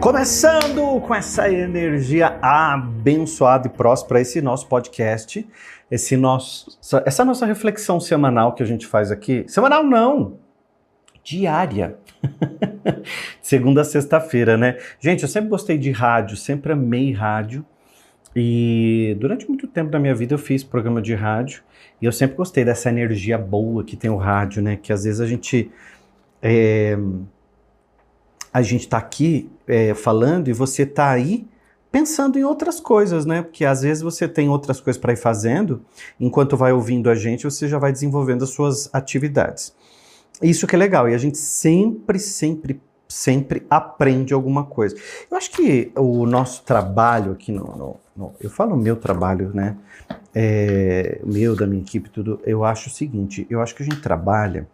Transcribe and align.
Começando 0.00 0.98
com 1.02 1.14
essa 1.14 1.50
energia 1.52 2.38
abençoada 2.40 3.66
e 3.66 3.70
próspera, 3.70 4.18
esse 4.22 4.40
nosso 4.40 4.66
podcast, 4.66 5.46
esse 5.90 6.16
nosso, 6.16 6.78
essa 7.04 7.22
nossa 7.22 7.44
reflexão 7.44 8.00
semanal 8.00 8.54
que 8.54 8.62
a 8.62 8.66
gente 8.66 8.86
faz 8.86 9.10
aqui. 9.10 9.44
Semanal 9.46 9.84
não, 9.84 10.38
diária. 11.22 11.98
Segunda 13.42 13.82
a 13.82 13.84
sexta-feira, 13.84 14.56
né? 14.56 14.78
Gente, 14.98 15.22
eu 15.22 15.28
sempre 15.28 15.50
gostei 15.50 15.76
de 15.76 15.90
rádio, 15.90 16.34
sempre 16.34 16.72
amei 16.72 17.12
rádio. 17.12 17.62
E 18.34 19.14
durante 19.20 19.46
muito 19.46 19.66
tempo 19.66 19.90
da 19.90 19.98
minha 19.98 20.14
vida 20.14 20.32
eu 20.32 20.38
fiz 20.38 20.64
programa 20.64 21.02
de 21.02 21.14
rádio. 21.14 21.62
E 22.00 22.06
eu 22.06 22.12
sempre 22.12 22.36
gostei 22.36 22.64
dessa 22.64 22.88
energia 22.88 23.36
boa 23.36 23.84
que 23.84 23.96
tem 23.98 24.10
o 24.10 24.16
rádio, 24.16 24.62
né? 24.62 24.76
Que 24.76 24.94
às 24.94 25.04
vezes 25.04 25.20
a 25.20 25.26
gente. 25.26 25.70
É, 26.40 26.96
a 28.52 28.62
gente 28.62 28.82
está 28.82 28.98
aqui 28.98 29.50
é, 29.66 29.94
falando 29.94 30.48
e 30.48 30.52
você 30.52 30.82
está 30.82 31.10
aí 31.10 31.46
pensando 31.90 32.38
em 32.38 32.44
outras 32.44 32.80
coisas, 32.80 33.26
né? 33.26 33.42
Porque 33.42 33.64
às 33.64 33.82
vezes 33.82 34.02
você 34.02 34.28
tem 34.28 34.48
outras 34.48 34.80
coisas 34.80 35.00
para 35.00 35.12
ir 35.12 35.16
fazendo, 35.16 35.82
enquanto 36.18 36.56
vai 36.56 36.72
ouvindo 36.72 37.10
a 37.10 37.14
gente, 37.14 37.44
você 37.44 37.68
já 37.68 37.78
vai 37.78 37.92
desenvolvendo 37.92 38.44
as 38.44 38.50
suas 38.50 38.88
atividades. 38.92 39.74
Isso 40.42 40.66
que 40.66 40.74
é 40.74 40.78
legal, 40.78 41.08
e 41.08 41.14
a 41.14 41.18
gente 41.18 41.36
sempre, 41.36 42.18
sempre, 42.18 42.80
sempre 43.08 43.66
aprende 43.68 44.32
alguma 44.32 44.64
coisa. 44.64 44.96
Eu 45.30 45.36
acho 45.36 45.50
que 45.50 45.92
o 45.96 46.24
nosso 46.26 46.62
trabalho 46.62 47.32
aqui 47.32 47.52
no. 47.52 47.64
no, 47.76 47.96
no 48.16 48.32
eu 48.40 48.48
falo 48.48 48.76
meu 48.76 48.96
trabalho, 48.96 49.50
né? 49.52 49.76
É, 50.34 51.20
meu, 51.24 51.56
da 51.56 51.66
minha 51.66 51.82
equipe, 51.82 52.08
tudo. 52.08 52.40
Eu 52.44 52.64
acho 52.64 52.88
o 52.88 52.92
seguinte: 52.92 53.46
eu 53.50 53.60
acho 53.60 53.74
que 53.74 53.82
a 53.82 53.86
gente 53.86 54.00
trabalha 54.00 54.66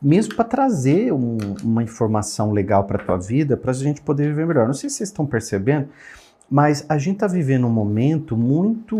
mesmo 0.00 0.34
para 0.34 0.44
trazer 0.44 1.12
um, 1.12 1.36
uma 1.62 1.82
informação 1.82 2.52
legal 2.52 2.84
para 2.84 3.02
a 3.02 3.04
tua 3.04 3.18
vida, 3.18 3.56
para 3.56 3.72
a 3.72 3.74
gente 3.74 4.00
poder 4.00 4.28
viver 4.28 4.46
melhor. 4.46 4.66
Não 4.66 4.74
sei 4.74 4.88
se 4.88 4.96
vocês 4.96 5.08
estão 5.08 5.26
percebendo, 5.26 5.88
mas 6.50 6.84
a 6.88 6.96
gente 6.98 7.14
está 7.16 7.26
vivendo 7.26 7.66
um 7.66 7.70
momento 7.70 8.36
muito 8.36 8.96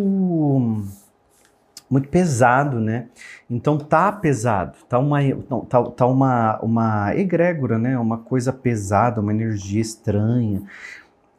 muito 1.91 2.09
pesado, 2.09 2.81
né? 2.81 3.07
Então 3.49 3.79
tá 3.79 4.13
pesado, 4.13 4.77
tá 4.89 4.99
uma 4.99 5.21
tá, 5.69 5.83
tá 5.85 6.07
uma 6.07 6.59
uma 6.61 7.17
egrégora, 7.17 7.79
né? 7.79 7.99
Uma 7.99 8.19
coisa 8.19 8.53
pesada, 8.53 9.21
uma 9.21 9.33
energia 9.33 9.81
estranha. 9.81 10.63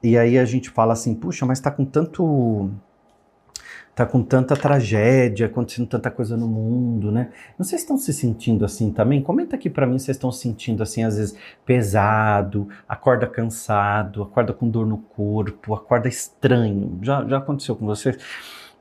E 0.02 0.18
aí 0.18 0.40
a 0.40 0.46
gente 0.46 0.70
fala 0.70 0.94
assim, 0.94 1.14
puxa, 1.14 1.46
mas 1.46 1.60
tá 1.60 1.70
com 1.70 1.86
tanto 1.86 2.72
tá 4.00 4.05
com 4.05 4.23
tanta 4.23 4.55
tragédia, 4.55 5.47
acontecendo 5.47 5.86
tanta 5.86 6.09
coisa 6.09 6.38
no 6.38 6.47
mundo, 6.47 7.11
né? 7.11 7.31
Não 7.58 7.66
sei 7.66 7.78
se 7.78 7.83
estão 7.83 7.97
se 7.97 8.14
sentindo 8.14 8.64
assim 8.64 8.94
também. 8.94 9.22
Comenta 9.22 9.58
aqui 9.58 9.69
para 9.69 9.86
mim 9.86 10.00
se 10.00 10.09
estão 10.09 10.31
se 10.31 10.39
sentindo 10.39 10.81
assim, 10.81 11.03
às 11.03 11.17
vezes 11.17 11.36
pesado, 11.66 12.70
acorda 12.88 13.27
cansado, 13.27 14.23
acorda 14.23 14.53
com 14.53 14.70
dor 14.70 14.88
no 14.88 15.00
corpo, 15.00 15.73
acorda 15.73 16.08
estranho. 16.08 16.97
Já, 17.02 17.27
já 17.27 17.39
aconteceu 17.39 17.75
com 17.75 17.86
vocês? 17.86 18.17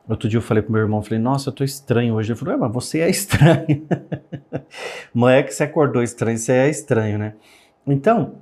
Outro 0.08 0.28
dia 0.28 0.38
eu 0.38 0.42
falei 0.42 0.62
pro 0.62 0.72
meu 0.72 0.82
irmão, 0.82 1.02
falei, 1.02 1.18
nossa, 1.18 1.48
eu 1.48 1.52
tô 1.52 1.64
estranho 1.64 2.14
hoje. 2.14 2.30
Ele 2.30 2.38
falou, 2.38 2.54
é, 2.54 2.56
mas 2.56 2.72
você 2.72 3.00
é 3.00 3.10
estranho. 3.10 3.88
Não 5.12 5.28
é 5.28 5.42
que 5.42 5.52
você 5.52 5.64
acordou 5.64 6.00
estranho, 6.00 6.38
você 6.38 6.52
é 6.52 6.70
estranho, 6.70 7.18
né? 7.18 7.34
Então, 7.84 8.36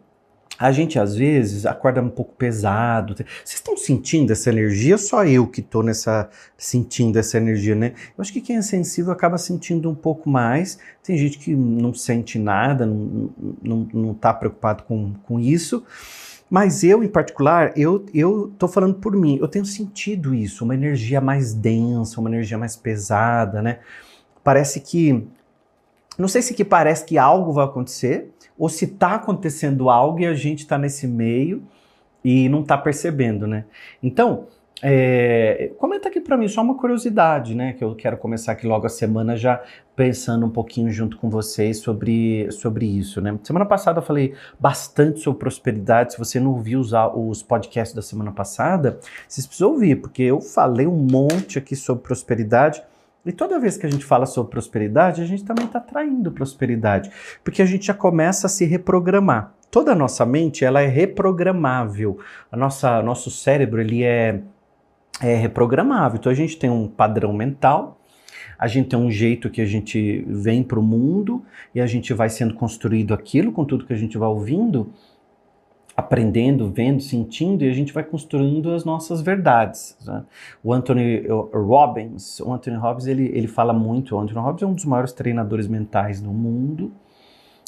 a 0.58 0.72
gente 0.72 0.98
às 0.98 1.14
vezes 1.14 1.66
acorda 1.66 2.00
um 2.00 2.08
pouco 2.08 2.34
pesado. 2.34 3.14
Vocês 3.14 3.54
estão 3.54 3.76
sentindo 3.76 4.32
essa 4.32 4.50
energia? 4.50 4.96
Só 4.96 5.24
eu 5.24 5.46
que 5.46 5.60
estou 5.60 5.82
nessa 5.82 6.28
sentindo 6.56 7.18
essa 7.18 7.36
energia, 7.36 7.74
né? 7.74 7.92
Eu 8.16 8.22
acho 8.22 8.32
que 8.32 8.40
quem 8.40 8.56
é 8.56 8.62
sensível 8.62 9.12
acaba 9.12 9.36
sentindo 9.36 9.90
um 9.90 9.94
pouco 9.94 10.30
mais. 10.30 10.78
Tem 11.02 11.16
gente 11.18 11.38
que 11.38 11.54
não 11.54 11.92
sente 11.92 12.38
nada, 12.38 12.86
não, 12.86 13.30
não, 13.62 13.88
não 13.92 14.14
tá 14.14 14.32
preocupado 14.32 14.84
com, 14.84 15.12
com 15.24 15.38
isso. 15.38 15.84
Mas 16.48 16.84
eu, 16.84 17.02
em 17.02 17.08
particular, 17.08 17.76
eu, 17.76 18.06
eu 18.14 18.52
falando 18.68 18.94
por 18.94 19.16
mim, 19.16 19.36
eu 19.40 19.48
tenho 19.48 19.64
sentido 19.64 20.32
isso, 20.32 20.64
uma 20.64 20.74
energia 20.74 21.20
mais 21.20 21.52
densa, 21.52 22.20
uma 22.20 22.30
energia 22.30 22.56
mais 22.56 22.76
pesada, 22.76 23.60
né? 23.60 23.80
Parece 24.44 24.80
que. 24.80 25.26
Não 26.16 26.28
sei 26.28 26.40
se 26.40 26.54
que 26.54 26.64
parece 26.64 27.04
que 27.04 27.18
algo 27.18 27.52
vai 27.52 27.64
acontecer, 27.64 28.32
ou 28.58 28.68
se 28.68 28.84
está 28.84 29.14
acontecendo 29.14 29.90
algo 29.90 30.20
e 30.20 30.26
a 30.26 30.34
gente 30.34 30.60
está 30.60 30.78
nesse 30.78 31.06
meio 31.06 31.62
e 32.24 32.48
não 32.48 32.62
está 32.62 32.76
percebendo, 32.76 33.46
né? 33.46 33.64
Então, 34.02 34.46
é, 34.82 35.72
comenta 35.78 36.08
aqui 36.08 36.20
para 36.20 36.36
mim 36.36 36.48
só 36.48 36.60
uma 36.60 36.74
curiosidade, 36.74 37.54
né? 37.54 37.72
Que 37.72 37.82
eu 37.82 37.94
quero 37.94 38.18
começar 38.18 38.52
aqui 38.52 38.66
logo 38.66 38.84
a 38.84 38.90
semana 38.90 39.36
já 39.36 39.62
pensando 39.94 40.44
um 40.44 40.50
pouquinho 40.50 40.90
junto 40.90 41.16
com 41.16 41.30
vocês 41.30 41.78
sobre, 41.78 42.50
sobre 42.50 42.84
isso, 42.84 43.20
né? 43.20 43.38
Semana 43.42 43.64
passada 43.64 44.00
eu 44.00 44.02
falei 44.02 44.34
bastante 44.60 45.20
sobre 45.20 45.40
prosperidade. 45.40 46.12
Se 46.12 46.18
você 46.18 46.38
não 46.38 46.50
ouviu 46.50 46.80
os, 46.80 46.92
os 47.14 47.42
podcasts 47.42 47.94
da 47.94 48.02
semana 48.02 48.32
passada, 48.32 49.00
vocês 49.26 49.46
precisam 49.46 49.70
ouvir, 49.70 49.96
porque 49.96 50.22
eu 50.22 50.40
falei 50.40 50.86
um 50.86 51.06
monte 51.10 51.58
aqui 51.58 51.74
sobre 51.74 52.02
prosperidade. 52.02 52.82
E 53.26 53.32
toda 53.32 53.58
vez 53.58 53.76
que 53.76 53.84
a 53.84 53.90
gente 53.90 54.04
fala 54.04 54.24
sobre 54.24 54.52
prosperidade, 54.52 55.20
a 55.20 55.24
gente 55.24 55.44
também 55.44 55.66
está 55.66 55.80
traindo 55.80 56.30
prosperidade, 56.30 57.10
porque 57.42 57.60
a 57.60 57.66
gente 57.66 57.86
já 57.86 57.94
começa 57.94 58.46
a 58.46 58.50
se 58.50 58.64
reprogramar. 58.64 59.52
Toda 59.68 59.92
a 59.92 59.94
nossa 59.96 60.24
mente 60.24 60.64
ela 60.64 60.80
é 60.80 60.86
reprogramável. 60.86 62.20
A 62.52 62.56
nossa, 62.56 63.02
nosso 63.02 63.28
cérebro 63.28 63.80
ele 63.80 64.04
é, 64.04 64.40
é 65.20 65.34
reprogramável. 65.34 66.18
Então 66.18 66.30
a 66.30 66.34
gente 66.34 66.56
tem 66.56 66.70
um 66.70 66.86
padrão 66.86 67.32
mental, 67.32 68.00
a 68.56 68.68
gente 68.68 68.90
tem 68.90 68.98
um 68.98 69.10
jeito 69.10 69.50
que 69.50 69.60
a 69.60 69.66
gente 69.66 70.24
vem 70.28 70.62
para 70.62 70.78
o 70.78 70.82
mundo 70.82 71.44
e 71.74 71.80
a 71.80 71.86
gente 71.86 72.14
vai 72.14 72.28
sendo 72.28 72.54
construído 72.54 73.12
aquilo 73.12 73.50
com 73.50 73.64
tudo 73.64 73.84
que 73.84 73.92
a 73.92 73.98
gente 73.98 74.16
vai 74.16 74.28
ouvindo 74.28 74.92
aprendendo, 75.96 76.70
vendo, 76.70 77.00
sentindo 77.00 77.64
e 77.64 77.70
a 77.70 77.72
gente 77.72 77.92
vai 77.92 78.04
construindo 78.04 78.70
as 78.72 78.84
nossas 78.84 79.22
verdades. 79.22 79.96
Né? 80.04 80.22
O 80.62 80.72
Anthony 80.72 81.26
Robbins, 81.26 82.38
o 82.40 82.52
Anthony 82.52 82.76
Robbins, 82.76 83.06
ele, 83.06 83.30
ele 83.34 83.46
fala 83.46 83.72
muito. 83.72 84.14
O 84.14 84.20
Anthony 84.20 84.38
Robbins 84.38 84.62
é 84.62 84.66
um 84.66 84.74
dos 84.74 84.84
maiores 84.84 85.12
treinadores 85.12 85.66
mentais 85.66 86.20
do 86.20 86.30
mundo, 86.30 86.92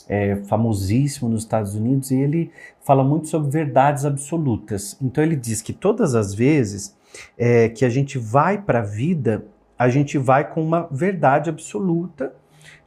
é 0.07 0.37
famosíssimo 0.45 1.29
nos 1.29 1.43
Estados 1.43 1.75
Unidos 1.75 2.11
e 2.11 2.17
ele 2.17 2.51
fala 2.81 3.03
muito 3.03 3.29
sobre 3.29 3.51
verdades 3.51 4.05
absolutas. 4.05 4.99
Então 5.01 5.25
ele 5.25 5.37
diz 5.37 5.63
que 5.63 5.73
todas 5.73 6.15
as 6.15 6.35
vezes 6.35 6.97
é, 7.37 7.71
que 7.71 7.85
a 7.85 7.89
gente 7.89 8.19
vai 8.19 8.61
para 8.61 8.81
a 8.81 8.83
vida, 8.83 9.47
a 9.79 9.89
gente 9.89 10.19
vai 10.19 10.51
com 10.51 10.63
uma 10.63 10.87
verdade 10.91 11.49
absoluta 11.49 12.35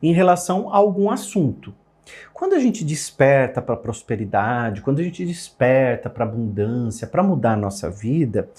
em 0.03 0.13
relação 0.13 0.71
a 0.71 0.77
algum 0.77 1.09
assunto. 1.09 1.73
Quando 2.33 2.53
a 2.53 2.59
gente 2.59 2.83
desperta 2.83 3.61
para 3.61 3.75
prosperidade, 3.75 4.81
quando 4.81 4.99
a 4.99 5.03
gente 5.03 5.25
desperta 5.25 6.09
para 6.09 6.25
abundância, 6.25 7.07
para 7.07 7.23
mudar 7.23 7.53
a 7.53 7.57
nossa 7.57 7.89
vida, 7.89 8.49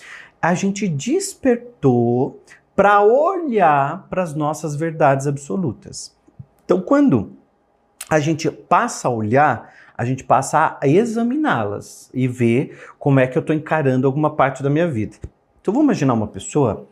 a 0.41 0.54
gente 0.54 0.88
despertou 0.88 2.41
para 2.75 3.02
olhar 3.02 4.06
para 4.08 4.22
as 4.22 4.34
nossas 4.34 4.75
verdades 4.75 5.26
absolutas. 5.26 6.16
Então, 6.64 6.81
quando 6.81 7.32
a 8.08 8.19
gente 8.19 8.50
passa 8.50 9.08
a 9.08 9.10
olhar, 9.10 9.72
a 9.97 10.04
gente 10.04 10.25
passa 10.25 10.78
a 10.81 10.88
examiná-las 10.88 12.10
e 12.14 12.26
ver 12.26 12.78
como 12.98 13.20
é 13.20 13.26
que 13.26 13.36
eu 13.36 13.41
estou 13.41 13.54
encarando 13.54 14.06
alguma 14.06 14.34
parte 14.34 14.62
da 14.62 14.70
minha 14.70 14.88
vida. 14.88 15.16
Então, 15.60 15.72
vamos 15.72 15.84
imaginar 15.84 16.14
uma 16.14 16.26
pessoa 16.26 16.88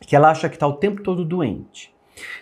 que 0.00 0.14
ela 0.14 0.30
acha 0.30 0.48
que 0.48 0.56
está 0.56 0.66
o 0.66 0.74
tempo 0.74 1.02
todo 1.02 1.24
doente. 1.24 1.92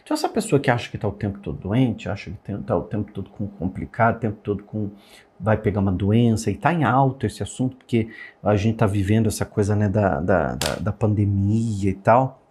Então, 0.02 0.14
essa 0.14 0.28
pessoa 0.28 0.60
que 0.60 0.70
acha 0.70 0.90
que 0.90 0.96
está 0.96 1.08
o 1.08 1.12
tempo 1.12 1.38
todo 1.38 1.58
doente, 1.58 2.08
acha 2.08 2.30
que 2.30 2.52
está 2.52 2.76
o 2.76 2.82
tempo 2.82 3.12
todo 3.12 3.30
com 3.30 3.46
complicado, 3.46 4.16
o 4.16 4.20
tempo 4.20 4.38
todo 4.42 4.62
com 4.62 4.90
vai 5.38 5.56
pegar 5.56 5.80
uma 5.80 5.92
doença, 5.92 6.50
e 6.50 6.54
está 6.54 6.72
em 6.72 6.84
alto 6.84 7.26
esse 7.26 7.42
assunto, 7.42 7.76
porque 7.76 8.08
a 8.42 8.56
gente 8.56 8.74
está 8.74 8.86
vivendo 8.86 9.26
essa 9.26 9.44
coisa 9.44 9.76
né, 9.76 9.88
da, 9.88 10.20
da, 10.20 10.54
da, 10.54 10.74
da 10.76 10.92
pandemia 10.92 11.90
e 11.90 11.94
tal. 11.94 12.42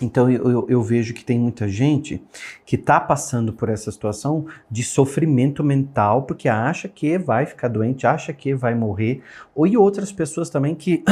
Então 0.00 0.30
eu, 0.30 0.50
eu, 0.50 0.66
eu, 0.68 0.82
vejo 0.82 1.12
que 1.12 1.24
tem 1.24 1.38
muita 1.38 1.68
gente 1.68 2.22
que 2.64 2.76
está 2.76 2.98
passando 2.98 3.52
por 3.52 3.68
essa 3.68 3.90
situação 3.92 4.46
de 4.70 4.82
sofrimento 4.82 5.62
mental 5.62 6.22
porque 6.22 6.48
acha 6.48 6.88
que 6.88 7.18
vai 7.18 7.44
ficar 7.44 7.68
doente, 7.68 8.06
acha 8.06 8.32
que 8.32 8.54
vai 8.54 8.74
morrer, 8.74 9.22
ou 9.54 9.66
e 9.66 9.76
outras 9.76 10.10
pessoas 10.10 10.48
também 10.48 10.74
que 10.74 11.04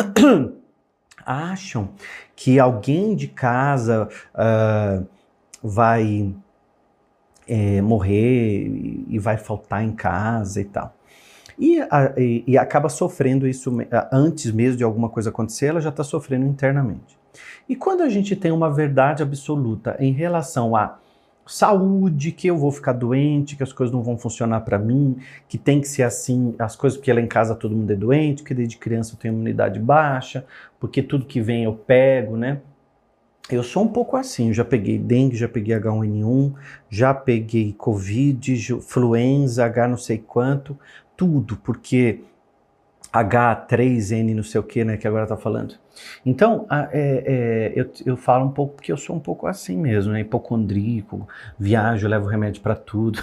acham 1.24 1.90
que 2.34 2.58
alguém 2.58 3.14
de 3.14 3.28
casa 3.28 4.08
uh, 4.34 5.06
vai 5.62 6.34
é, 7.46 7.80
morrer 7.80 9.04
e 9.08 9.18
vai 9.18 9.36
faltar 9.36 9.82
em 9.82 9.92
casa 9.92 10.60
e 10.60 10.64
tal. 10.64 10.94
E, 11.58 11.80
a, 11.80 12.14
e, 12.16 12.44
e, 12.46 12.56
acaba 12.56 12.88
sofrendo 12.88 13.46
isso 13.46 13.76
antes 14.10 14.50
mesmo 14.50 14.78
de 14.78 14.84
alguma 14.84 15.10
coisa 15.10 15.28
acontecer, 15.28 15.66
ela 15.66 15.80
já 15.80 15.90
está 15.90 16.02
sofrendo 16.02 16.46
internamente. 16.46 17.18
E 17.68 17.76
quando 17.76 18.02
a 18.02 18.08
gente 18.08 18.34
tem 18.34 18.50
uma 18.50 18.72
verdade 18.72 19.22
absoluta 19.22 19.94
em 20.00 20.10
relação 20.10 20.74
à 20.74 20.98
saúde, 21.46 22.32
que 22.32 22.46
eu 22.46 22.56
vou 22.56 22.70
ficar 22.70 22.92
doente, 22.92 23.56
que 23.56 23.62
as 23.62 23.72
coisas 23.72 23.92
não 23.92 24.02
vão 24.02 24.16
funcionar 24.16 24.60
para 24.60 24.78
mim, 24.78 25.18
que 25.48 25.58
tem 25.58 25.80
que 25.80 25.88
ser 25.88 26.04
assim, 26.04 26.54
as 26.58 26.76
coisas 26.76 26.96
porque 26.96 27.12
lá 27.12 27.20
em 27.20 27.26
casa 27.26 27.54
todo 27.54 27.74
mundo 27.76 27.90
é 27.92 27.96
doente, 27.96 28.42
que 28.42 28.54
desde 28.54 28.78
criança 28.78 29.14
eu 29.14 29.18
tenho 29.18 29.34
imunidade 29.34 29.78
baixa, 29.80 30.46
porque 30.78 31.02
tudo 31.02 31.26
que 31.26 31.40
vem 31.40 31.64
eu 31.64 31.74
pego, 31.74 32.36
né? 32.36 32.60
Eu 33.54 33.62
sou 33.62 33.84
um 33.84 33.88
pouco 33.88 34.16
assim, 34.16 34.52
já 34.52 34.64
peguei 34.64 34.98
dengue, 34.98 35.36
já 35.36 35.48
peguei 35.48 35.76
H1N1, 35.76 36.54
já 36.88 37.12
peguei 37.12 37.72
Covid, 37.72 38.74
influenza, 38.74 39.64
H 39.64 39.88
não 39.88 39.96
sei 39.96 40.18
quanto, 40.18 40.78
tudo, 41.16 41.56
porque 41.56 42.20
H3N 43.12 44.34
não 44.34 44.42
sei 44.42 44.60
o 44.60 44.64
que, 44.64 44.84
né, 44.84 44.96
que 44.96 45.06
agora 45.06 45.26
tá 45.26 45.36
falando. 45.36 45.74
Então, 46.24 46.66
é, 46.70 46.92
é, 46.92 47.72
eu, 47.74 47.90
eu 48.06 48.16
falo 48.16 48.46
um 48.46 48.52
pouco 48.52 48.76
porque 48.76 48.92
eu 48.92 48.96
sou 48.96 49.16
um 49.16 49.20
pouco 49.20 49.46
assim 49.46 49.76
mesmo, 49.76 50.12
né, 50.12 50.20
hipocondríaco, 50.20 51.28
viajo, 51.58 52.06
levo 52.06 52.26
remédio 52.26 52.62
para 52.62 52.76
tudo. 52.76 53.20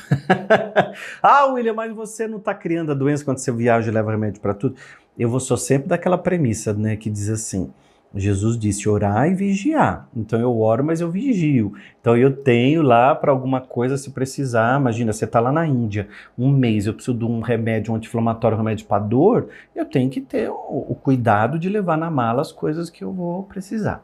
ah, 1.24 1.46
William, 1.46 1.74
mas 1.74 1.96
você 1.96 2.28
não 2.28 2.40
tá 2.40 2.54
criando 2.54 2.92
a 2.92 2.96
doença 2.96 3.24
quando 3.24 3.38
você 3.38 3.52
viaja 3.52 3.90
e 3.90 3.94
leva 3.94 4.12
remédio 4.12 4.42
para 4.42 4.54
tudo? 4.54 4.76
Eu 5.18 5.30
vou 5.30 5.40
sou 5.40 5.58
sempre 5.58 5.88
daquela 5.88 6.18
premissa, 6.18 6.74
né, 6.74 6.98
que 6.98 7.10
diz 7.10 7.30
assim, 7.30 7.72
Jesus 8.16 8.58
disse 8.58 8.88
orar 8.88 9.28
e 9.28 9.36
vigiar. 9.36 10.08
Então 10.16 10.40
eu 10.40 10.60
oro, 10.60 10.84
mas 10.84 11.02
eu 11.02 11.12
vigio. 11.12 11.74
Então 12.00 12.16
eu 12.16 12.36
tenho 12.36 12.82
lá 12.82 13.14
para 13.14 13.32
alguma 13.32 13.62
coisa 13.62 13.98
se 13.98 14.12
precisar. 14.12 14.80
Imagina, 14.80 15.14
você 15.14 15.26
está 15.26 15.40
lá 15.40 15.52
na 15.52 15.68
Índia, 15.68 16.08
um 16.38 16.50
mês, 16.50 16.88
eu 16.88 16.94
preciso 16.94 17.18
de 17.18 17.26
um 17.26 17.42
remédio, 17.42 17.94
um 17.94 17.96
anti-inflamatório, 17.96 18.56
um 18.56 18.60
remédio 18.60 18.88
para 18.88 19.04
dor. 19.04 19.50
Eu 19.76 19.86
tenho 19.86 20.10
que 20.10 20.22
ter 20.22 20.50
o, 20.50 20.86
o 20.90 20.96
cuidado 20.96 21.60
de 21.60 21.70
levar 21.70 21.98
na 21.98 22.10
mala 22.10 22.42
as 22.42 22.52
coisas 22.52 22.90
que 22.90 23.04
eu 23.04 23.12
vou 23.12 23.44
precisar. 23.44 24.04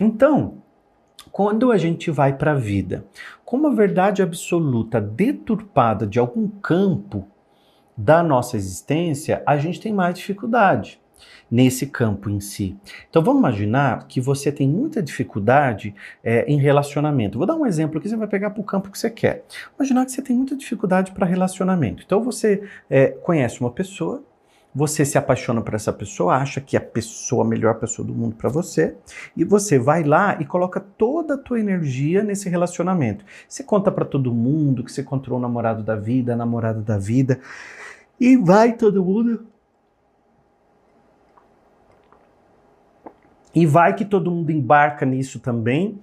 Então, 0.00 0.54
quando 1.32 1.72
a 1.72 1.76
gente 1.76 2.10
vai 2.10 2.36
para 2.36 2.52
a 2.52 2.56
vida 2.56 3.04
com 3.44 3.56
uma 3.56 3.74
verdade 3.74 4.22
absoluta 4.22 5.00
deturpada 5.00 6.06
de 6.06 6.18
algum 6.18 6.46
campo 6.46 7.26
da 7.96 8.22
nossa 8.22 8.56
existência, 8.56 9.42
a 9.46 9.56
gente 9.56 9.80
tem 9.80 9.92
mais 9.92 10.14
dificuldade 10.14 11.00
nesse 11.50 11.86
campo 11.86 12.30
em 12.30 12.40
si. 12.40 12.76
Então 13.08 13.22
vamos 13.22 13.40
imaginar 13.40 14.06
que 14.06 14.20
você 14.20 14.50
tem 14.50 14.68
muita 14.68 15.02
dificuldade 15.02 15.94
é, 16.22 16.44
em 16.46 16.58
relacionamento. 16.58 17.38
Vou 17.38 17.46
dar 17.46 17.54
um 17.54 17.66
exemplo 17.66 18.00
que 18.00 18.08
você 18.08 18.16
vai 18.16 18.28
pegar 18.28 18.50
para 18.50 18.60
o 18.60 18.64
campo 18.64 18.90
que 18.90 18.98
você 18.98 19.10
quer. 19.10 19.44
Imaginar 19.76 20.04
que 20.04 20.12
você 20.12 20.22
tem 20.22 20.36
muita 20.36 20.56
dificuldade 20.56 21.12
para 21.12 21.26
relacionamento. 21.26 22.02
Então 22.04 22.22
você 22.22 22.62
é, 22.88 23.08
conhece 23.08 23.60
uma 23.60 23.70
pessoa, 23.70 24.24
você 24.74 25.04
se 25.04 25.18
apaixona 25.18 25.60
por 25.60 25.74
essa 25.74 25.92
pessoa, 25.92 26.36
acha 26.36 26.60
que 26.60 26.76
é 26.76 26.78
a 26.78 26.82
pessoa, 26.82 27.44
a 27.44 27.48
melhor 27.48 27.74
pessoa 27.74 28.06
do 28.06 28.14
mundo 28.14 28.36
para 28.36 28.48
você, 28.48 28.94
e 29.36 29.44
você 29.44 29.78
vai 29.78 30.04
lá 30.04 30.36
e 30.40 30.44
coloca 30.44 30.78
toda 30.80 31.34
a 31.34 31.38
tua 31.38 31.58
energia 31.58 32.22
nesse 32.22 32.48
relacionamento. 32.48 33.24
Você 33.48 33.64
conta 33.64 33.90
para 33.90 34.04
todo 34.04 34.32
mundo 34.32 34.84
que 34.84 34.92
você 34.92 35.00
encontrou 35.00 35.38
o 35.38 35.42
namorado 35.42 35.82
da 35.82 35.96
vida, 35.96 36.34
a 36.34 36.36
namorada 36.36 36.80
da 36.80 36.96
vida, 36.96 37.40
e 38.18 38.36
vai 38.36 38.74
todo 38.74 39.04
mundo 39.04 39.46
E 43.54 43.66
vai 43.66 43.94
que 43.94 44.04
todo 44.04 44.30
mundo 44.30 44.50
embarca 44.50 45.04
nisso 45.04 45.40
também 45.40 46.00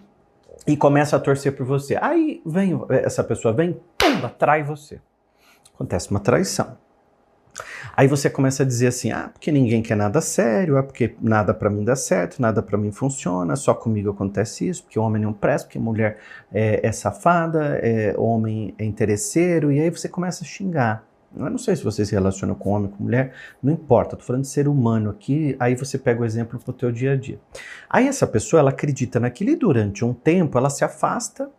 e 0.65 0.75
começa 0.75 1.15
a 1.15 1.19
torcer 1.19 1.55
por 1.55 1.65
você. 1.65 1.97
Aí 2.01 2.41
vem 2.45 2.79
essa 2.89 3.23
pessoa 3.23 3.53
vem, 3.53 3.79
pumba, 3.97 4.29
trai 4.29 4.63
você. 4.63 4.99
Acontece 5.73 6.11
uma 6.11 6.19
traição. 6.19 6.77
Aí 7.95 8.07
você 8.07 8.29
começa 8.29 8.63
a 8.63 8.65
dizer 8.65 8.87
assim: 8.87 9.11
"Ah, 9.11 9.29
porque 9.33 9.51
ninguém 9.51 9.81
quer 9.81 9.95
nada 9.95 10.21
sério, 10.21 10.77
é 10.77 10.81
porque 10.83 11.15
nada 11.21 11.53
para 11.53 11.69
mim 11.69 11.83
dá 11.83 11.95
certo, 11.95 12.39
nada 12.41 12.61
para 12.61 12.77
mim 12.77 12.91
funciona, 12.91 13.55
só 13.55 13.73
comigo 13.73 14.11
acontece 14.11 14.67
isso, 14.67 14.83
porque 14.83 14.99
homem 14.99 15.21
não 15.21 15.33
presta, 15.33 15.67
porque 15.67 15.79
mulher 15.79 16.19
é, 16.51 16.85
é 16.85 16.91
safada, 16.91 17.79
é, 17.81 18.13
homem 18.17 18.75
é 18.77 18.85
interesseiro", 18.85 19.71
e 19.71 19.79
aí 19.79 19.89
você 19.89 20.07
começa 20.07 20.43
a 20.43 20.47
xingar. 20.47 21.06
Eu 21.35 21.49
não 21.49 21.57
sei 21.57 21.75
se 21.75 21.83
você 21.83 22.05
se 22.05 22.13
relaciona 22.13 22.55
com 22.55 22.69
homem, 22.69 22.89
com 22.89 23.03
mulher, 23.03 23.33
não 23.61 23.73
importa, 23.73 24.15
estou 24.15 24.25
falando 24.25 24.43
de 24.43 24.47
ser 24.47 24.67
humano 24.67 25.09
aqui, 25.09 25.55
aí 25.59 25.75
você 25.75 25.97
pega 25.97 26.21
o 26.21 26.25
exemplo 26.25 26.59
para 26.59 26.71
o 26.71 26.73
teu 26.73 26.91
dia 26.91 27.13
a 27.13 27.15
dia. 27.15 27.39
Aí 27.89 28.07
essa 28.07 28.25
pessoa, 28.25 28.59
ela 28.59 28.69
acredita 28.69 29.19
naquilo 29.19 29.51
e 29.51 29.55
durante 29.55 30.05
um 30.05 30.13
tempo 30.13 30.57
ela 30.57 30.69
se 30.69 30.83
afasta 30.83 31.49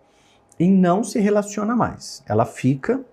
e 0.58 0.68
não 0.68 1.04
se 1.04 1.20
relaciona 1.20 1.76
mais. 1.76 2.24
Ela 2.26 2.44
fica 2.44 3.04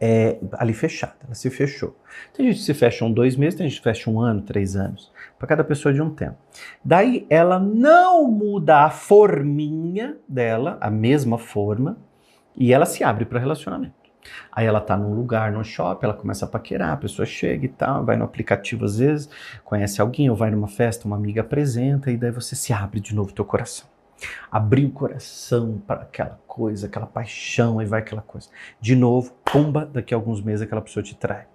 é, 0.00 0.38
ali 0.52 0.72
fechada, 0.72 1.16
ela 1.24 1.34
se 1.34 1.50
fechou. 1.50 1.96
Tem 2.32 2.46
gente 2.46 2.58
que 2.58 2.64
se 2.64 2.74
fecha 2.74 3.04
um 3.04 3.12
dois 3.12 3.36
meses, 3.36 3.58
tem 3.58 3.68
gente 3.68 3.78
que 3.78 3.84
fecha 3.84 4.10
um 4.10 4.20
ano, 4.20 4.42
três 4.42 4.76
anos, 4.76 5.12
para 5.38 5.48
cada 5.48 5.64
pessoa 5.64 5.92
de 5.92 6.00
um 6.00 6.10
tempo. 6.10 6.36
Daí 6.84 7.26
ela 7.28 7.58
não 7.58 8.30
muda 8.30 8.84
a 8.84 8.90
forminha 8.90 10.16
dela, 10.28 10.78
a 10.80 10.90
mesma 10.90 11.38
forma, 11.38 11.98
e 12.56 12.72
ela 12.72 12.86
se 12.86 13.04
abre 13.04 13.24
para 13.24 13.38
relacionamento. 13.38 13.97
Aí 14.52 14.66
ela 14.66 14.80
tá 14.80 14.96
num 14.96 15.14
lugar, 15.14 15.52
no 15.52 15.64
shopping, 15.64 16.06
ela 16.06 16.14
começa 16.14 16.44
a 16.44 16.48
paquerar, 16.48 16.92
a 16.92 16.96
pessoa 16.96 17.26
chega 17.26 17.66
e 17.66 17.68
tal, 17.68 18.04
vai 18.04 18.16
no 18.16 18.24
aplicativo 18.24 18.84
às 18.84 18.98
vezes, 18.98 19.28
conhece 19.64 20.00
alguém, 20.00 20.30
ou 20.30 20.36
vai 20.36 20.50
numa 20.50 20.68
festa, 20.68 21.06
uma 21.06 21.16
amiga 21.16 21.40
apresenta, 21.40 22.10
e 22.10 22.16
daí 22.16 22.30
você 22.30 22.54
se 22.56 22.72
abre 22.72 23.00
de 23.00 23.14
novo 23.14 23.32
teu 23.32 23.44
coração. 23.44 23.86
Abrir 24.50 24.86
o 24.86 24.90
coração 24.90 25.80
para 25.86 26.02
aquela 26.02 26.40
coisa, 26.46 26.86
aquela 26.86 27.06
paixão, 27.06 27.78
aí 27.78 27.86
vai 27.86 28.00
aquela 28.00 28.22
coisa. 28.22 28.48
De 28.80 28.96
novo, 28.96 29.32
pumba, 29.44 29.86
daqui 29.86 30.12
a 30.12 30.16
alguns 30.16 30.42
meses 30.42 30.62
aquela 30.62 30.80
pessoa 30.80 31.02
te 31.02 31.14
trai. 31.14 31.46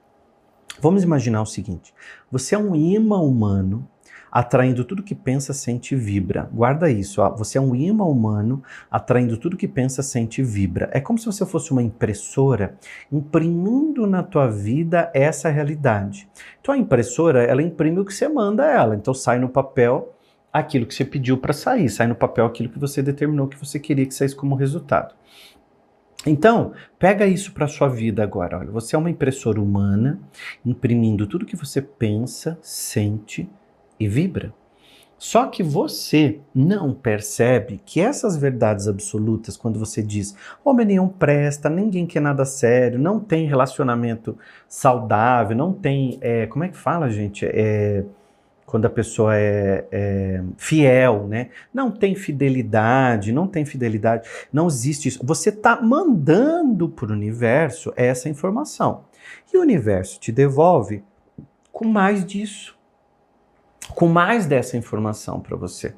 Vamos 0.79 1.03
imaginar 1.03 1.41
o 1.41 1.45
seguinte: 1.45 1.93
você 2.31 2.55
é 2.55 2.57
um 2.57 2.75
imã 2.75 3.19
humano 3.19 3.87
atraindo 4.33 4.83
tudo 4.83 5.03
que 5.03 5.13
pensa, 5.13 5.53
sente 5.53 5.93
e 5.93 5.97
vibra. 5.97 6.49
Guarda 6.51 6.89
isso, 6.89 7.21
ó. 7.21 7.29
você 7.29 7.59
é 7.59 7.61
um 7.61 7.75
imã 7.75 8.03
humano 8.05 8.63
atraindo 8.89 9.37
tudo 9.37 9.55
que 9.55 9.67
pensa, 9.67 10.01
sente 10.01 10.41
e 10.41 10.43
vibra. 10.43 10.89
É 10.91 10.99
como 10.99 11.19
se 11.19 11.27
você 11.27 11.45
fosse 11.45 11.71
uma 11.71 11.83
impressora 11.83 12.75
imprimindo 13.11 14.07
na 14.07 14.23
tua 14.23 14.47
vida 14.47 15.11
essa 15.13 15.49
realidade. 15.49 16.27
Então 16.59 16.73
a 16.73 16.77
impressora, 16.77 17.43
ela 17.43 17.61
imprime 17.61 17.99
o 17.99 18.05
que 18.05 18.11
você 18.11 18.27
manda 18.27 18.65
ela. 18.65 18.95
Então 18.95 19.13
sai 19.13 19.37
no 19.37 19.49
papel 19.49 20.11
aquilo 20.51 20.87
que 20.87 20.95
você 20.95 21.05
pediu 21.05 21.37
para 21.37 21.53
sair, 21.53 21.87
sai 21.87 22.07
no 22.07 22.15
papel 22.15 22.47
aquilo 22.47 22.69
que 22.69 22.79
você 22.79 23.03
determinou 23.03 23.47
que 23.47 23.57
você 23.57 23.79
queria 23.79 24.05
que 24.07 24.15
saísse 24.15 24.35
como 24.35 24.55
resultado. 24.55 25.13
Então, 26.25 26.71
pega 26.97 27.27
isso 27.27 27.51
para 27.51 27.67
sua 27.67 27.87
vida 27.87 28.23
agora. 28.23 28.57
Olha, 28.57 28.71
você 28.71 28.95
é 28.95 28.99
uma 28.99 29.09
impressora 29.09 29.61
humana, 29.61 30.19
imprimindo 30.65 31.27
tudo 31.27 31.45
que 31.45 31.55
você 31.55 31.81
pensa, 31.81 32.57
sente 32.61 33.47
e 33.99 34.07
vibra. 34.07 34.53
Só 35.23 35.47
que 35.47 35.63
você 35.63 36.41
não 36.53 36.93
percebe 36.93 37.79
que 37.85 38.01
essas 38.01 38.35
verdades 38.35 38.89
absolutas, 38.89 39.55
quando 39.55 39.79
você 39.79 40.03
diz 40.03 40.35
homem 40.65 40.85
nenhum 40.85 41.07
presta, 41.07 41.69
ninguém 41.69 42.05
quer 42.05 42.19
nada 42.19 42.43
sério, 42.43 42.99
não 42.99 43.21
tem 43.21 43.47
relacionamento 43.47 44.37
saudável, 44.67 45.55
não 45.55 45.71
tem. 45.71 46.17
É, 46.19 46.45
como 46.47 46.65
é 46.65 46.67
que 46.67 46.75
fala, 46.75 47.09
gente? 47.09 47.45
É, 47.45 48.03
quando 48.65 48.85
a 48.85 48.89
pessoa 48.89 49.37
é, 49.37 49.85
é, 49.91 50.43
fiel, 50.57 51.25
né? 51.27 51.51
Não 51.73 51.89
tem 51.89 52.15
fidelidade, 52.15 53.31
não 53.31 53.47
tem 53.47 53.63
fidelidade, 53.63 54.27
não 54.51 54.67
existe 54.67 55.07
isso. 55.07 55.19
Você 55.23 55.49
está 55.49 55.81
mandando 55.81 56.89
para 56.89 57.11
o 57.11 57.13
universo 57.13 57.93
essa 57.95 58.27
informação. 58.27 59.05
E 59.53 59.57
o 59.57 59.61
universo 59.61 60.19
te 60.19 60.33
devolve 60.33 61.01
com 61.71 61.87
mais 61.87 62.25
disso 62.25 62.72
com 63.95 64.07
mais 64.07 64.45
dessa 64.45 64.77
informação 64.77 65.39
para 65.39 65.55
você. 65.55 65.93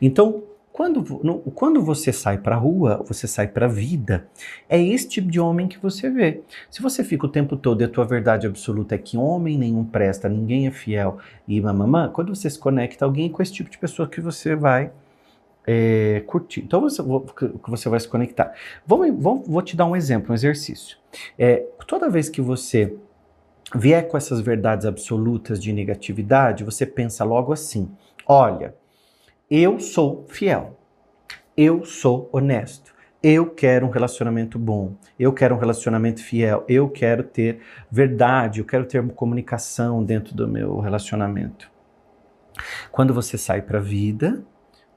Então, 0.00 0.42
quando, 0.72 1.20
no, 1.22 1.38
quando 1.52 1.82
você 1.82 2.12
sai 2.12 2.38
para 2.38 2.56
a 2.56 2.58
rua, 2.58 3.04
você 3.06 3.28
sai 3.28 3.46
para 3.46 3.66
a 3.66 3.68
vida, 3.68 4.26
é 4.68 4.82
esse 4.82 5.06
tipo 5.06 5.30
de 5.30 5.38
homem 5.38 5.68
que 5.68 5.78
você 5.78 6.08
vê. 6.08 6.40
Se 6.70 6.80
você 6.80 7.04
fica 7.04 7.26
o 7.26 7.28
tempo 7.28 7.56
todo 7.56 7.82
e 7.82 7.84
a 7.84 7.88
tua 7.88 8.06
verdade 8.06 8.46
absoluta 8.46 8.94
é 8.94 8.98
que 8.98 9.18
homem 9.18 9.58
nenhum 9.58 9.84
presta, 9.84 10.30
ninguém 10.30 10.66
é 10.66 10.70
fiel 10.70 11.18
e 11.46 11.60
mamamã, 11.60 12.08
quando 12.08 12.34
você 12.34 12.48
se 12.48 12.58
conecta 12.58 13.04
alguém 13.04 13.28
com 13.28 13.42
esse 13.42 13.52
tipo 13.52 13.68
de 13.68 13.76
pessoa 13.76 14.08
que 14.08 14.20
você 14.20 14.56
vai 14.56 14.90
é, 15.66 16.22
curtir. 16.26 16.60
Então 16.60 16.80
você, 16.80 17.02
você 17.68 17.88
vai 17.90 18.00
se 18.00 18.08
conectar. 18.08 18.54
Vou 18.86 19.62
te 19.62 19.76
dar 19.76 19.84
um 19.84 19.94
exemplo, 19.94 20.30
um 20.30 20.34
exercício. 20.34 20.96
É, 21.38 21.66
toda 21.86 22.08
vez 22.08 22.30
que 22.30 22.40
você 22.40 22.96
vier 23.74 24.08
com 24.08 24.16
essas 24.16 24.40
verdades 24.40 24.86
absolutas 24.86 25.62
de 25.62 25.72
negatividade, 25.72 26.64
você 26.64 26.86
pensa 26.86 27.24
logo 27.24 27.52
assim: 27.52 27.90
olha, 28.26 28.74
eu 29.50 29.78
sou 29.80 30.24
fiel, 30.28 30.78
eu 31.56 31.84
sou 31.84 32.28
honesto, 32.32 32.94
eu 33.22 33.50
quero 33.50 33.86
um 33.86 33.90
relacionamento 33.90 34.58
bom, 34.58 34.94
eu 35.18 35.32
quero 35.32 35.54
um 35.54 35.58
relacionamento 35.58 36.22
fiel, 36.22 36.64
eu 36.68 36.88
quero 36.88 37.22
ter 37.22 37.60
verdade, 37.90 38.60
eu 38.60 38.64
quero 38.64 38.84
ter 38.84 39.06
comunicação 39.12 40.02
dentro 40.04 40.34
do 40.34 40.48
meu 40.48 40.78
relacionamento. 40.80 41.70
Quando 42.90 43.14
você 43.14 43.38
sai 43.38 43.62
para 43.62 43.78
a 43.78 43.82
vida, 43.82 44.44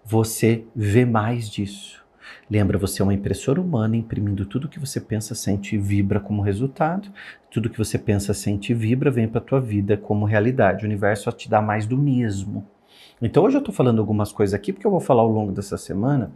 você 0.03 0.65
vê 0.75 1.05
mais 1.05 1.49
disso. 1.49 2.04
Lembra, 2.49 2.77
você 2.77 3.01
é 3.01 3.03
uma 3.03 3.13
impressora 3.13 3.59
humana 3.59 3.97
imprimindo 3.97 4.45
tudo 4.45 4.69
que 4.69 4.79
você 4.79 4.99
pensa, 4.99 5.35
sente 5.35 5.75
e 5.75 5.77
vibra 5.77 6.19
como 6.19 6.41
resultado. 6.41 7.09
Tudo 7.51 7.69
que 7.69 7.77
você 7.77 7.97
pensa, 7.97 8.33
sente 8.33 8.71
e 8.71 8.75
vibra 8.75 9.09
vem 9.11 9.27
para 9.27 9.39
a 9.39 9.43
tua 9.43 9.61
vida 9.61 9.97
como 9.97 10.25
realidade. 10.25 10.83
O 10.83 10.87
universo 10.87 11.31
te 11.31 11.49
dá 11.49 11.61
mais 11.61 11.85
do 11.85 11.97
mesmo. 11.97 12.65
Então 13.21 13.43
hoje 13.43 13.55
eu 13.55 13.59
estou 13.59 13.73
falando 13.73 13.99
algumas 13.99 14.31
coisas 14.31 14.53
aqui 14.53 14.73
porque 14.73 14.85
eu 14.85 14.91
vou 14.91 14.99
falar 14.99 15.21
ao 15.21 15.29
longo 15.29 15.51
dessa 15.51 15.77
semana 15.77 16.31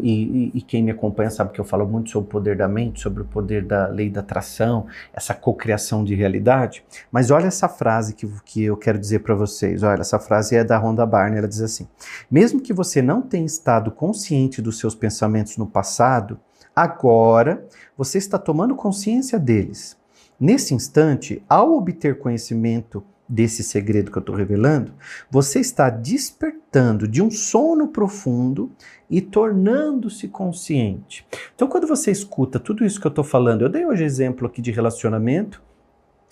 e, 0.00 0.12
e, 0.12 0.58
e, 0.58 0.62
quem 0.62 0.82
me 0.82 0.90
acompanha 0.90 1.28
sabe 1.30 1.52
que 1.52 1.60
eu 1.60 1.64
falo 1.64 1.86
muito 1.86 2.10
sobre 2.10 2.28
o 2.28 2.30
poder 2.30 2.56
da 2.56 2.66
mente, 2.66 3.00
sobre 3.00 3.22
o 3.22 3.24
poder 3.24 3.64
da 3.64 3.86
lei 3.88 4.08
da 4.08 4.20
atração, 4.20 4.86
essa 5.12 5.34
cocriação 5.34 6.02
de 6.02 6.14
realidade. 6.14 6.84
Mas 7.12 7.30
olha 7.30 7.46
essa 7.46 7.68
frase 7.68 8.14
que, 8.14 8.26
que 8.44 8.64
eu 8.64 8.76
quero 8.76 8.98
dizer 8.98 9.20
para 9.20 9.34
vocês. 9.34 9.82
Olha, 9.82 10.00
essa 10.00 10.18
frase 10.18 10.56
é 10.56 10.64
da 10.64 10.78
Rhonda 10.78 11.04
Barney. 11.04 11.38
Ela 11.38 11.48
diz 11.48 11.60
assim: 11.60 11.86
mesmo 12.30 12.60
que 12.60 12.72
você 12.72 13.02
não 13.02 13.20
tenha 13.20 13.44
estado 13.44 13.90
consciente 13.90 14.62
dos 14.62 14.78
seus 14.78 14.94
pensamentos 14.94 15.56
no 15.56 15.66
passado, 15.66 16.40
agora 16.74 17.66
você 17.96 18.18
está 18.18 18.38
tomando 18.38 18.74
consciência 18.74 19.38
deles. 19.38 19.96
Nesse 20.38 20.74
instante, 20.74 21.42
ao 21.48 21.76
obter 21.76 22.18
conhecimento 22.18 23.04
desse 23.28 23.62
segredo 23.62 24.10
que 24.10 24.18
eu 24.18 24.20
estou 24.20 24.34
revelando, 24.34 24.92
você 25.30 25.58
está 25.58 25.88
despertando 25.88 27.08
de 27.08 27.22
um 27.22 27.30
sono 27.30 27.88
profundo 27.88 28.70
e 29.08 29.20
tornando-se 29.20 30.28
consciente. 30.28 31.26
Então, 31.54 31.68
quando 31.68 31.86
você 31.86 32.10
escuta 32.10 32.58
tudo 32.58 32.84
isso 32.84 33.00
que 33.00 33.06
eu 33.06 33.10
estou 33.10 33.24
falando, 33.24 33.62
eu 33.62 33.68
dei 33.68 33.86
hoje 33.86 34.04
exemplo 34.04 34.46
aqui 34.46 34.60
de 34.60 34.70
relacionamento 34.70 35.62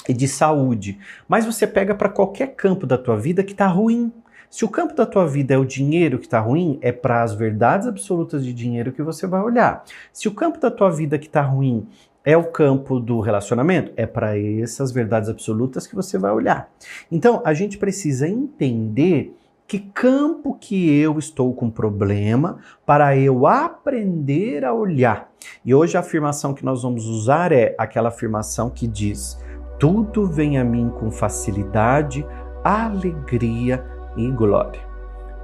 e 0.08 0.12
de 0.12 0.26
saúde, 0.26 0.98
mas 1.28 1.46
você 1.46 1.66
pega 1.66 1.94
para 1.94 2.08
qualquer 2.08 2.54
campo 2.54 2.86
da 2.86 2.98
tua 2.98 3.16
vida 3.16 3.42
que 3.42 3.52
está 3.52 3.66
ruim. 3.66 4.12
Se 4.50 4.66
o 4.66 4.68
campo 4.68 4.94
da 4.94 5.06
tua 5.06 5.26
vida 5.26 5.54
é 5.54 5.56
o 5.58 5.64
dinheiro 5.64 6.18
que 6.18 6.26
está 6.26 6.38
ruim, 6.38 6.78
é 6.82 6.92
para 6.92 7.22
as 7.22 7.32
verdades 7.32 7.86
absolutas 7.86 8.44
de 8.44 8.52
dinheiro 8.52 8.92
que 8.92 9.02
você 9.02 9.26
vai 9.26 9.40
olhar. 9.40 9.82
Se 10.12 10.28
o 10.28 10.34
campo 10.34 10.60
da 10.60 10.70
tua 10.70 10.90
vida 10.90 11.18
que 11.18 11.26
está 11.26 11.40
ruim 11.40 11.86
é 12.24 12.36
o 12.36 12.44
campo 12.44 13.00
do 13.00 13.20
relacionamento, 13.20 13.92
é 13.96 14.06
para 14.06 14.38
essas 14.38 14.92
verdades 14.92 15.28
absolutas 15.28 15.86
que 15.86 15.94
você 15.94 16.18
vai 16.18 16.32
olhar. 16.32 16.70
Então, 17.10 17.42
a 17.44 17.52
gente 17.52 17.78
precisa 17.78 18.28
entender 18.28 19.36
que 19.66 19.78
campo 19.78 20.56
que 20.60 20.94
eu 20.98 21.18
estou 21.18 21.54
com 21.54 21.70
problema 21.70 22.58
para 22.84 23.16
eu 23.16 23.46
aprender 23.46 24.64
a 24.64 24.74
olhar. 24.74 25.30
E 25.64 25.74
hoje 25.74 25.96
a 25.96 26.00
afirmação 26.00 26.52
que 26.52 26.64
nós 26.64 26.82
vamos 26.82 27.06
usar 27.06 27.52
é 27.52 27.74
aquela 27.78 28.08
afirmação 28.08 28.68
que 28.68 28.86
diz: 28.86 29.38
tudo 29.78 30.26
vem 30.26 30.58
a 30.58 30.64
mim 30.64 30.90
com 30.90 31.10
facilidade, 31.10 32.26
alegria 32.62 33.84
e 34.16 34.30
glória. 34.30 34.80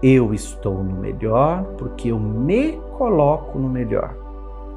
Eu 0.02 0.32
estou 0.32 0.84
no 0.84 0.94
melhor 0.96 1.64
porque 1.78 2.12
eu 2.12 2.20
me 2.20 2.72
coloco 2.96 3.58
no 3.58 3.68
melhor. 3.68 4.27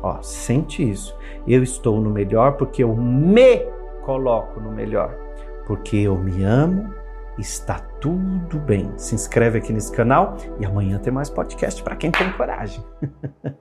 Ó, 0.02 0.22
sente 0.22 0.88
isso. 0.88 1.16
Eu 1.48 1.64
estou 1.64 2.00
no 2.02 2.10
melhor 2.10 2.54
porque 2.54 2.84
eu 2.84 2.96
me 2.96 3.58
coloco 4.04 4.60
no 4.60 4.72
melhor. 4.72 5.16
Porque 5.66 5.98
eu 5.98 6.18
me 6.18 6.44
amo, 6.44 6.94
está 7.38 7.80
tudo 8.00 8.60
bem. 8.60 8.92
Se 8.98 9.16
inscreve 9.16 9.60
aqui 9.60 9.72
nesse 9.72 9.92
canal 9.92 10.36
e 10.60 10.66
amanhã 10.66 10.98
tem 10.98 11.14
mais 11.14 11.30
podcast 11.30 11.82
para 11.84 11.96
quem 11.96 12.12
tem 12.12 12.32
coragem. 12.34 12.84